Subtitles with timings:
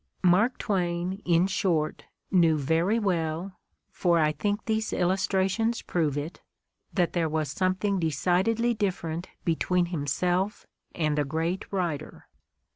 [0.23, 3.59] Mark Twain, in short, knew very well—
[3.91, 6.41] for I think these illustrations prove it—
[6.95, 12.25] that there was something decidedly different between himself and a great writer.